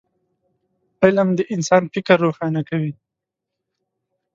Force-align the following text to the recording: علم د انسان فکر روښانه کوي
علم 1.03 1.29
د 1.35 1.39
انسان 1.53 1.83
فکر 1.93 2.17
روښانه 2.25 2.61
کوي 2.69 2.93